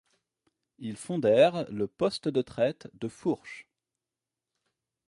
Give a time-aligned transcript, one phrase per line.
[0.79, 3.67] Ils fondèrent le poste de traite de Fourche.